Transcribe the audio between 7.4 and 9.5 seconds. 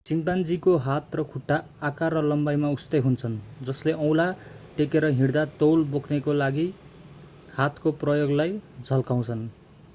हातको प्रयोगलाई झल्काउँछन्